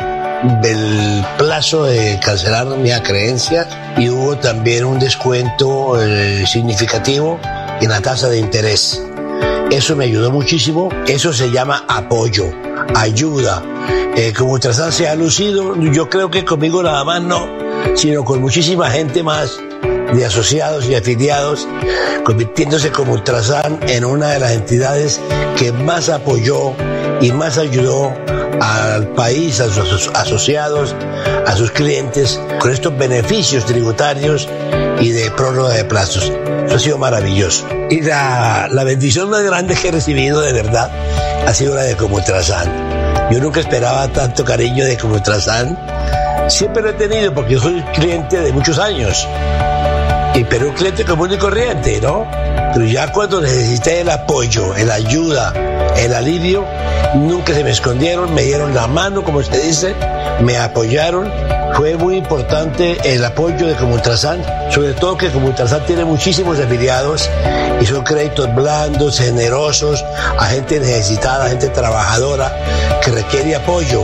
del 0.61 1.25
plazo 1.37 1.83
de 1.83 2.17
cancelar 2.23 2.65
mi 2.67 2.91
creencia 3.01 3.67
y 3.97 4.09
hubo 4.09 4.37
también 4.37 4.85
un 4.85 4.99
descuento 4.99 6.01
eh, 6.01 6.45
significativo 6.47 7.39
en 7.81 7.89
la 7.89 7.99
tasa 8.01 8.29
de 8.29 8.39
interés. 8.39 9.01
Eso 9.71 9.95
me 9.95 10.05
ayudó 10.05 10.31
muchísimo. 10.31 10.89
Eso 11.07 11.31
se 11.31 11.51
llama 11.51 11.85
apoyo, 11.87 12.45
ayuda. 12.95 13.63
Eh, 14.15 14.33
como 14.35 14.53
Ultrasan 14.53 14.91
se 14.91 15.07
ha 15.07 15.15
lucido, 15.15 15.75
yo 15.93 16.09
creo 16.09 16.31
que 16.31 16.43
conmigo 16.43 16.81
nada 16.81 17.03
más 17.03 17.21
no, 17.21 17.47
sino 17.95 18.25
con 18.25 18.41
muchísima 18.41 18.89
gente 18.89 19.21
más 19.21 19.59
de 20.13 20.25
asociados 20.25 20.87
y 20.89 20.95
afiliados, 20.95 21.67
convirtiéndose 22.25 22.91
como 22.91 23.13
Ultrasan 23.13 23.79
en 23.87 24.05
una 24.05 24.31
de 24.31 24.39
las 24.39 24.53
entidades 24.53 25.21
que 25.55 25.71
más 25.71 26.09
apoyó 26.09 26.73
y 27.21 27.31
más 27.31 27.59
ayudó 27.59 28.11
al 28.59 29.07
país, 29.09 29.59
a 29.59 29.69
sus 29.69 30.09
asociados, 30.15 30.95
a 31.45 31.55
sus 31.55 31.69
clientes, 31.71 32.41
con 32.59 32.71
estos 32.71 32.97
beneficios 32.97 33.65
tributarios 33.65 34.49
y 34.99 35.11
de 35.11 35.31
prórroga 35.31 35.73
de 35.73 35.85
plazos. 35.85 36.31
Eso 36.65 36.75
ha 36.75 36.79
sido 36.79 36.97
maravilloso. 36.97 37.67
Y 37.89 38.01
la, 38.01 38.67
la 38.71 38.83
bendición 38.83 39.29
más 39.29 39.43
grande 39.43 39.75
que 39.75 39.87
he 39.87 39.91
recibido 39.91 40.41
de 40.41 40.53
verdad 40.53 40.89
ha 41.47 41.53
sido 41.53 41.75
la 41.75 41.83
de 41.83 41.95
Comultrasan. 41.95 43.29
Yo 43.31 43.39
nunca 43.39 43.59
esperaba 43.59 44.07
tanto 44.07 44.43
cariño 44.43 44.85
de 44.85 44.97
Comultrasan. 44.97 45.77
Siempre 46.47 46.81
lo 46.81 46.89
he 46.89 46.93
tenido 46.93 47.33
porque 47.33 47.53
yo 47.53 47.59
soy 47.59 47.81
cliente 47.93 48.39
de 48.39 48.51
muchos 48.51 48.79
años. 48.79 49.27
Y 50.35 50.43
pero 50.43 50.69
un 50.69 50.75
cliente 50.75 51.03
común 51.05 51.31
y 51.33 51.37
corriente, 51.37 51.99
¿no? 52.01 52.25
Pero 52.73 52.85
ya 52.85 53.11
cuando 53.11 53.41
necesité 53.41 54.01
el 54.01 54.09
apoyo, 54.09 54.73
la 54.85 54.93
ayuda, 54.93 55.53
el 55.97 56.13
alivio, 56.13 56.65
nunca 57.15 57.53
se 57.53 57.63
me 57.63 57.71
escondieron, 57.71 58.33
me 58.33 58.43
dieron 58.43 58.73
la 58.75 58.87
mano, 58.87 59.23
como 59.23 59.41
se 59.41 59.59
dice, 59.59 59.95
me 60.41 60.57
apoyaron. 60.57 61.31
Fue 61.75 61.95
muy 61.95 62.17
importante 62.17 62.97
el 63.03 63.23
apoyo 63.23 63.67
de 63.67 63.75
Comultrasan, 63.75 64.41
sobre 64.71 64.93
todo 64.93 65.17
que 65.17 65.29
Comultrasan 65.29 65.85
tiene 65.85 66.03
muchísimos 66.03 66.59
afiliados 66.59 67.29
y 67.79 67.85
son 67.85 68.03
créditos 68.03 68.53
blandos, 68.53 69.19
generosos, 69.19 70.03
a 70.37 70.45
gente 70.47 70.79
necesitada, 70.79 71.45
a 71.45 71.49
gente 71.49 71.69
trabajadora 71.69 72.53
que 73.01 73.11
requiere 73.11 73.55
apoyo 73.55 74.03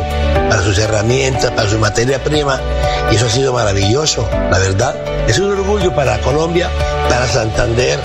para 0.49 0.61
sus 0.61 0.77
herramientas, 0.77 1.51
para 1.51 1.69
su 1.69 1.77
materia 1.77 2.23
prima 2.23 2.59
y 3.11 3.15
eso 3.15 3.25
ha 3.25 3.29
sido 3.29 3.53
maravilloso, 3.53 4.27
la 4.31 4.59
verdad. 4.59 4.95
Es 5.27 5.39
un 5.39 5.51
orgullo 5.51 5.93
para 5.93 6.19
Colombia, 6.21 6.69
para 7.09 7.27
Santander, 7.27 7.99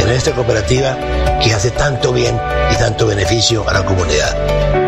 en 0.00 0.08
esta 0.10 0.32
cooperativa 0.32 0.96
que 1.42 1.54
hace 1.54 1.70
tanto 1.70 2.12
bien 2.12 2.38
y 2.72 2.76
tanto 2.76 3.06
beneficio 3.06 3.66
a 3.68 3.72
la 3.72 3.84
comunidad. 3.84 4.83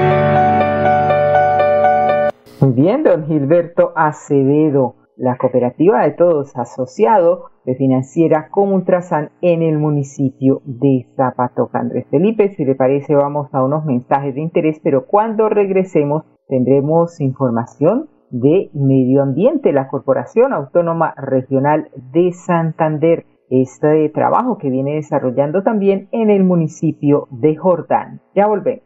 Muy 2.58 2.72
bien, 2.72 3.02
don 3.02 3.26
Gilberto 3.26 3.92
Acevedo, 3.94 4.94
la 5.18 5.36
cooperativa 5.36 6.02
de 6.04 6.12
todos 6.12 6.56
asociado 6.56 7.50
de 7.66 7.74
financiera 7.74 8.48
Comultrasan 8.50 9.30
en 9.42 9.60
el 9.60 9.78
municipio 9.78 10.62
de 10.64 11.04
Zapatoca. 11.16 11.80
Andrés 11.80 12.06
Felipe, 12.10 12.54
si 12.54 12.64
le 12.64 12.74
parece, 12.74 13.14
vamos 13.14 13.48
a 13.52 13.62
unos 13.62 13.84
mensajes 13.84 14.34
de 14.34 14.40
interés, 14.40 14.80
pero 14.82 15.04
cuando 15.04 15.50
regresemos 15.50 16.22
tendremos 16.48 17.20
información 17.20 18.08
de 18.30 18.70
Medio 18.72 19.22
Ambiente, 19.22 19.74
la 19.74 19.88
Corporación 19.88 20.54
Autónoma 20.54 21.12
Regional 21.14 21.90
de 22.12 22.32
Santander. 22.32 23.26
Este 23.50 24.08
trabajo 24.08 24.56
que 24.56 24.70
viene 24.70 24.94
desarrollando 24.94 25.62
también 25.62 26.08
en 26.10 26.30
el 26.30 26.42
municipio 26.42 27.28
de 27.30 27.54
Jordán. 27.54 28.22
Ya 28.34 28.46
volvemos. 28.46 28.85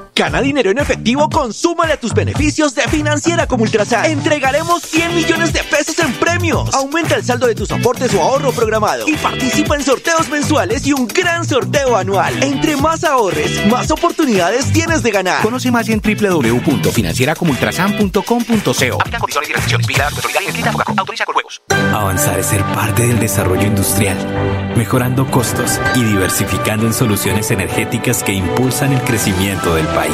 Gana 0.21 0.39
dinero 0.39 0.69
en 0.69 0.77
efectivo, 0.77 1.27
consúmale 1.31 1.93
a 1.93 1.99
tus 1.99 2.13
beneficios 2.13 2.75
de 2.75 2.83
Financiera 2.83 3.47
como 3.47 3.63
Ultrasan. 3.63 4.05
Entregaremos 4.05 4.83
100 4.83 5.15
millones 5.15 5.51
de 5.51 5.63
pesos 5.63 5.97
en 5.97 6.13
premios. 6.13 6.71
Aumenta 6.75 7.15
el 7.15 7.25
saldo 7.25 7.47
de 7.47 7.55
tus 7.55 7.71
aportes 7.71 8.13
o 8.13 8.21
ahorro 8.21 8.51
programado 8.51 9.07
y 9.07 9.15
participa 9.15 9.75
en 9.75 9.83
sorteos 9.83 10.29
mensuales 10.29 10.85
y 10.85 10.93
un 10.93 11.07
gran 11.07 11.43
sorteo 11.43 11.97
anual. 11.97 12.35
Entre 12.43 12.75
más 12.75 13.03
ahorres, 13.03 13.65
más 13.65 13.89
oportunidades 13.89 14.71
tienes 14.71 15.01
de 15.01 15.09
ganar. 15.09 15.41
Conoce 15.41 15.71
más 15.71 15.89
en 15.89 15.99
www.financieracomultrasan.com.co. 15.99 18.99
Avanzar 21.93 22.39
es 22.39 22.45
ser 22.45 22.63
parte 22.75 23.07
del 23.07 23.19
desarrollo 23.19 23.65
industrial, 23.65 24.17
mejorando 24.77 25.25
costos 25.31 25.79
y 25.95 26.03
diversificando 26.03 26.85
en 26.85 26.93
soluciones 26.93 27.49
energéticas 27.49 28.21
que 28.21 28.33
impulsan 28.33 28.93
el 28.93 29.01
crecimiento 29.01 29.73
del 29.73 29.87
país. 29.87 30.10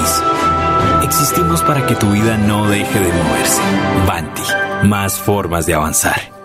Existimos 1.03 1.63
para 1.63 1.85
que 1.85 1.95
tu 1.95 2.11
vida 2.11 2.37
no 2.37 2.67
deje 2.67 2.99
de 2.99 3.07
moverse. 3.07 3.61
Banti, 4.07 4.87
más 4.87 5.19
formas 5.19 5.65
de 5.65 5.73
avanzar. 5.73 6.37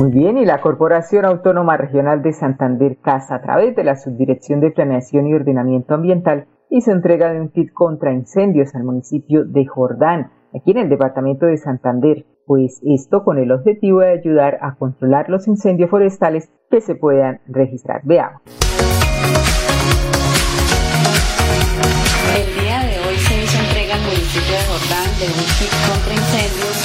Muy 0.00 0.10
bien, 0.12 0.38
y 0.38 0.46
la 0.46 0.62
Corporación 0.62 1.26
Autónoma 1.26 1.76
Regional 1.76 2.22
de 2.22 2.32
Santander 2.32 2.96
CASA, 3.02 3.34
a 3.34 3.42
través 3.42 3.76
de 3.76 3.84
la 3.84 3.96
Subdirección 3.96 4.60
de 4.60 4.70
Planeación 4.70 5.26
y 5.26 5.34
Ordenamiento 5.34 5.92
Ambiental, 5.92 6.46
hizo 6.70 6.90
entrega 6.90 7.30
de 7.30 7.40
un 7.40 7.50
kit 7.50 7.70
contra 7.74 8.14
incendios 8.14 8.74
al 8.74 8.84
municipio 8.84 9.44
de 9.44 9.66
Jordán, 9.66 10.30
aquí 10.54 10.72
en 10.72 10.78
el 10.78 10.88
departamento 10.88 11.46
de 11.46 11.56
Santander, 11.56 12.26
pues 12.46 12.80
esto 12.84 13.24
con 13.24 13.38
el 13.38 13.52
objetivo 13.52 14.00
de 14.00 14.10
ayudar 14.10 14.58
a 14.60 14.74
controlar 14.74 15.28
los 15.28 15.46
incendios 15.48 15.90
forestales 15.90 16.50
que 16.70 16.80
se 16.80 16.94
puedan 16.94 17.40
registrar. 17.46 18.00
Veamos. 18.04 18.42
El 22.34 22.62
día 22.62 22.80
de 22.80 22.98
hoy 23.06 23.16
se 23.16 23.44
hizo 23.44 23.58
entrega 23.58 23.94
al 23.94 24.02
municipio 24.02 24.54
de 24.56 24.64
Jordán 24.66 25.08
de 25.18 25.26
un 25.26 25.46
kit 25.58 25.72
contra 25.86 26.12
incendios, 26.14 26.76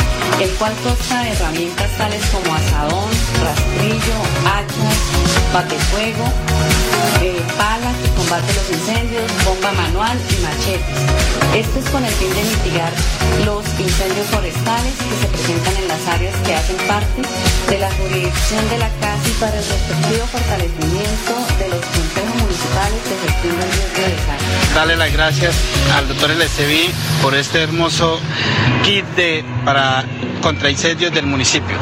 el 0.42 0.58
cual 0.58 0.74
consta 0.84 1.24
de 1.24 1.30
herramientas 1.32 1.98
tales 1.98 2.24
como 2.34 2.54
asadón, 2.54 3.10
rastrillo, 3.42 4.18
hachas, 4.46 5.00
batefuego, 5.54 6.26
eh, 7.22 7.42
pala 7.58 7.92
que 8.02 8.10
combate 8.16 8.54
los 8.54 8.70
incendios, 8.72 9.24
bomba 9.46 9.72
manual 9.72 10.18
y 10.30 10.42
machetes. 10.44 11.00
Esto 11.56 11.80
es 11.80 11.90
con 11.90 12.04
el 12.04 12.12
fin 12.12 12.30
de 12.34 12.44
mitigar 12.44 12.92
los 13.46 13.64
incendios 13.80 14.28
forestales 14.28 14.94
que 14.94 15.16
se 15.22 15.28
presentan 15.28 15.76
en 15.78 15.88
las 15.88 16.08
áreas 16.08 16.36
que 16.46 16.54
hacen 16.54 16.76
parte 16.88 17.22
de 17.70 17.80
la 17.80 17.92
jurisdicción 17.92 18.70
de 18.70 18.78
la 18.78 18.90
casa 19.00 19.24
y 19.28 19.32
para 19.40 19.58
el 19.58 19.66
respectivo 19.66 20.26
fortalecimiento 20.32 21.34
de 21.60 21.70
los 21.70 21.86
consejos 21.86 22.36
municipales 22.42 23.00
de 23.10 23.16
gestión 23.28 23.60
del 23.60 23.72
riesgo 23.72 24.02
de 24.02 24.10
desastre. 24.16 24.76
Darle 24.76 24.96
las 24.98 25.14
gracias 25.14 25.56
al 25.96 26.08
doctor 26.08 26.30
LSB 26.32 27.22
por 27.22 27.36
este 27.36 27.64
hermoso 27.64 28.20
kit 28.84 29.06
de, 29.16 29.44
para 29.64 30.04
contra 30.42 30.70
incendios 30.70 31.14
del 31.14 31.26
municipio. 31.26 31.78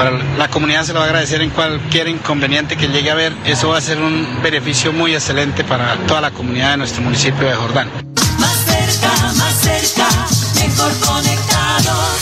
Para 0.00 0.12
la 0.38 0.48
comunidad 0.48 0.84
se 0.84 0.94
lo 0.94 1.00
va 1.00 1.04
a 1.04 1.08
agradecer 1.08 1.42
en 1.42 1.50
cualquier 1.50 2.08
inconveniente 2.08 2.74
que 2.74 2.86
llegue 2.88 3.10
a 3.10 3.12
haber. 3.12 3.32
Eso 3.44 3.68
va 3.68 3.76
a 3.76 3.80
ser 3.82 3.98
un 4.00 4.24
beneficio 4.42 4.94
muy 4.94 5.12
excelente 5.12 5.62
para 5.62 5.94
toda 6.08 6.22
la 6.22 6.30
comunidad 6.30 6.70
de 6.70 6.78
nuestro 6.78 7.04
municipio 7.04 7.46
de 7.46 7.52
Jordán. 7.52 7.88
Más 8.40 8.64
cerca, 8.64 9.10
más 9.36 9.60
cerca, 9.60 10.08
mejor 10.56 10.90
conectados. 11.04 12.16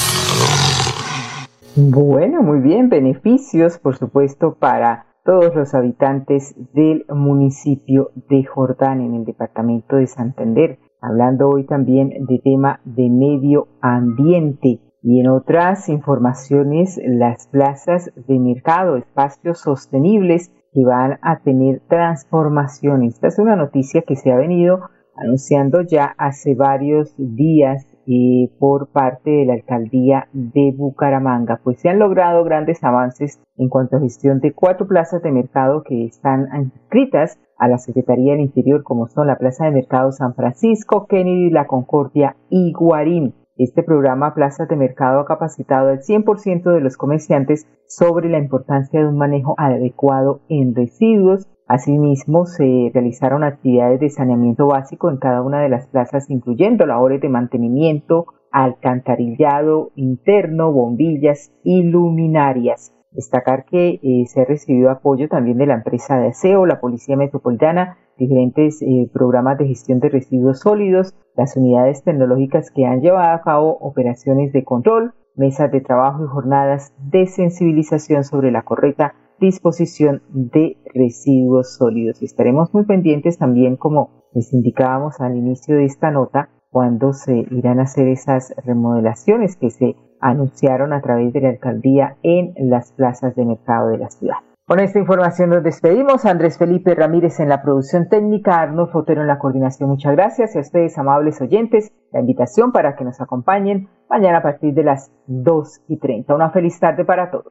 Bueno, 1.76 2.42
muy 2.42 2.58
bien, 2.58 2.88
beneficios 2.88 3.78
por 3.78 3.96
supuesto 3.96 4.56
para 4.58 5.06
todos 5.24 5.54
los 5.54 5.72
habitantes 5.72 6.56
del 6.74 7.06
municipio 7.08 8.10
de 8.28 8.42
Jordán 8.42 9.02
en 9.02 9.14
el 9.14 9.24
departamento 9.24 9.94
de 9.94 10.08
Santander. 10.08 10.80
Hablando 11.00 11.48
hoy 11.48 11.64
también 11.64 12.08
de 12.26 12.40
tema 12.40 12.80
de 12.84 13.08
medio 13.08 13.68
ambiente 13.80 14.80
y 15.08 15.20
en 15.20 15.28
otras 15.28 15.88
informaciones 15.88 17.00
las 17.02 17.46
plazas 17.46 18.12
de 18.14 18.38
mercado, 18.38 18.98
espacios 18.98 19.58
sostenibles 19.58 20.50
que 20.74 20.84
van 20.84 21.18
a 21.22 21.38
tener 21.38 21.80
transformación. 21.88 23.04
Esta 23.04 23.28
es 23.28 23.38
una 23.38 23.56
noticia 23.56 24.02
que 24.02 24.16
se 24.16 24.30
ha 24.30 24.36
venido 24.36 24.80
anunciando 25.16 25.80
ya 25.80 26.14
hace 26.18 26.54
varios 26.54 27.14
días 27.16 27.86
eh, 28.06 28.50
por 28.58 28.88
parte 28.88 29.30
de 29.30 29.46
la 29.46 29.54
alcaldía 29.54 30.28
de 30.34 30.74
Bucaramanga, 30.76 31.58
pues 31.64 31.80
se 31.80 31.88
han 31.88 31.98
logrado 31.98 32.44
grandes 32.44 32.84
avances 32.84 33.40
en 33.56 33.70
cuanto 33.70 33.96
a 33.96 34.00
gestión 34.00 34.40
de 34.40 34.52
cuatro 34.52 34.86
plazas 34.86 35.22
de 35.22 35.32
mercado 35.32 35.84
que 35.84 36.04
están 36.04 36.48
inscritas 36.54 37.38
a 37.56 37.66
la 37.66 37.78
Secretaría 37.78 38.32
del 38.32 38.42
Interior, 38.42 38.82
como 38.82 39.08
son 39.08 39.26
la 39.26 39.38
Plaza 39.38 39.64
de 39.64 39.70
Mercado 39.70 40.12
San 40.12 40.34
Francisco, 40.34 41.06
Kennedy, 41.06 41.48
La 41.48 41.66
Concordia 41.66 42.36
y 42.50 42.72
Guarín. 42.72 43.32
Este 43.58 43.82
programa 43.82 44.34
Plazas 44.34 44.68
de 44.68 44.76
Mercado 44.76 45.18
ha 45.18 45.24
capacitado 45.24 45.88
al 45.88 45.98
100% 45.98 46.72
de 46.72 46.80
los 46.80 46.96
comerciantes 46.96 47.66
sobre 47.88 48.28
la 48.28 48.38
importancia 48.38 49.00
de 49.00 49.08
un 49.08 49.18
manejo 49.18 49.56
adecuado 49.58 50.42
en 50.48 50.76
residuos. 50.76 51.48
Asimismo, 51.66 52.46
se 52.46 52.92
realizaron 52.94 53.42
actividades 53.42 53.98
de 53.98 54.10
saneamiento 54.10 54.68
básico 54.68 55.10
en 55.10 55.16
cada 55.16 55.42
una 55.42 55.60
de 55.60 55.70
las 55.70 55.88
plazas, 55.88 56.30
incluyendo 56.30 56.86
labores 56.86 57.20
de 57.20 57.30
mantenimiento, 57.30 58.26
alcantarillado 58.52 59.90
interno, 59.96 60.70
bombillas 60.70 61.52
y 61.64 61.82
luminarias. 61.82 62.94
Destacar 63.18 63.64
que 63.64 63.98
eh, 64.00 64.26
se 64.28 64.42
ha 64.42 64.44
recibido 64.44 64.92
apoyo 64.92 65.28
también 65.28 65.58
de 65.58 65.66
la 65.66 65.74
empresa 65.74 66.20
de 66.20 66.28
aseo, 66.28 66.66
la 66.66 66.78
Policía 66.78 67.16
Metropolitana, 67.16 67.98
diferentes 68.16 68.80
eh, 68.80 69.10
programas 69.12 69.58
de 69.58 69.66
gestión 69.66 69.98
de 69.98 70.08
residuos 70.08 70.60
sólidos, 70.60 71.16
las 71.36 71.56
unidades 71.56 72.04
tecnológicas 72.04 72.70
que 72.70 72.86
han 72.86 73.00
llevado 73.00 73.34
a 73.34 73.42
cabo 73.42 73.76
operaciones 73.80 74.52
de 74.52 74.62
control, 74.62 75.14
mesas 75.34 75.72
de 75.72 75.80
trabajo 75.80 76.22
y 76.22 76.28
jornadas 76.28 76.94
de 77.10 77.26
sensibilización 77.26 78.22
sobre 78.22 78.52
la 78.52 78.62
correcta 78.62 79.16
disposición 79.40 80.22
de 80.28 80.76
residuos 80.94 81.74
sólidos. 81.74 82.22
Estaremos 82.22 82.72
muy 82.72 82.84
pendientes 82.84 83.36
también, 83.36 83.74
como 83.76 84.10
les 84.32 84.52
indicábamos 84.52 85.18
al 85.18 85.36
inicio 85.36 85.74
de 85.74 85.86
esta 85.86 86.12
nota, 86.12 86.50
cuando 86.70 87.12
se 87.14 87.46
irán 87.50 87.80
a 87.80 87.84
hacer 87.84 88.06
esas 88.06 88.54
remodelaciones 88.64 89.56
que 89.56 89.70
se 89.70 89.96
anunciaron 90.20 90.92
a 90.92 91.00
través 91.00 91.32
de 91.32 91.40
la 91.40 91.48
alcaldía 91.50 92.16
en 92.22 92.54
las 92.56 92.92
plazas 92.92 93.34
de 93.34 93.44
mercado 93.44 93.88
de 93.88 93.98
la 93.98 94.10
ciudad. 94.10 94.36
Con 94.68 94.80
esta 94.80 94.98
información 94.98 95.48
nos 95.48 95.64
despedimos. 95.64 96.26
Andrés 96.26 96.58
Felipe 96.58 96.94
Ramírez 96.94 97.40
en 97.40 97.48
la 97.48 97.62
producción 97.62 98.10
técnica, 98.10 98.60
Arnold 98.60 98.90
Fotero 98.90 99.22
en 99.22 99.26
la 99.26 99.38
coordinación. 99.38 99.88
Muchas 99.88 100.12
gracias 100.12 100.56
a 100.56 100.60
ustedes, 100.60 100.98
amables 100.98 101.40
oyentes. 101.40 101.90
La 102.12 102.20
invitación 102.20 102.70
para 102.70 102.94
que 102.94 103.04
nos 103.04 103.18
acompañen 103.18 103.88
mañana 104.10 104.38
a 104.38 104.42
partir 104.42 104.74
de 104.74 104.84
las 104.84 105.10
2 105.26 105.84
y 105.88 105.96
30. 105.96 106.34
Una 106.34 106.50
feliz 106.50 106.78
tarde 106.78 107.06
para 107.06 107.30
todos. 107.30 107.50